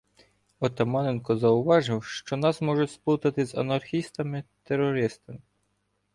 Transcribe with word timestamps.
Отаманенко 0.59 1.35
зауважив, 1.37 2.03
що 2.03 2.37
нас 2.37 2.61
можуть 2.61 2.91
сплутати 2.91 3.45
з 3.45 3.55
анархістами-терорис- 3.55 5.19
тами. 5.25 5.39